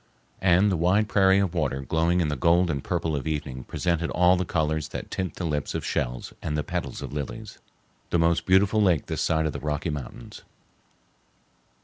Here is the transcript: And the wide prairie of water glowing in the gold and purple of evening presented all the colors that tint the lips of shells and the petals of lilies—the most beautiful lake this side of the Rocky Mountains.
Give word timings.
And 0.41 0.71
the 0.71 0.77
wide 0.77 1.07
prairie 1.07 1.37
of 1.37 1.53
water 1.53 1.81
glowing 1.81 2.21
in 2.21 2.27
the 2.29 2.35
gold 2.35 2.71
and 2.71 2.83
purple 2.83 3.15
of 3.15 3.27
evening 3.27 3.65
presented 3.65 4.09
all 4.09 4.35
the 4.35 4.45
colors 4.45 4.87
that 4.87 5.11
tint 5.11 5.35
the 5.35 5.45
lips 5.45 5.75
of 5.75 5.85
shells 5.85 6.33
and 6.41 6.57
the 6.57 6.63
petals 6.63 7.03
of 7.03 7.13
lilies—the 7.13 8.17
most 8.17 8.47
beautiful 8.47 8.81
lake 8.81 9.05
this 9.05 9.21
side 9.21 9.45
of 9.45 9.53
the 9.53 9.59
Rocky 9.59 9.91
Mountains. 9.91 10.41